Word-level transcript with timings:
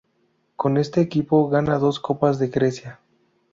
Con 0.55 0.77
este 0.79 0.99
equipo 0.99 1.47
gana 1.47 1.77
dos 1.77 1.99
Copas 1.99 2.39
de 2.39 2.47
Grecia. 2.47 2.99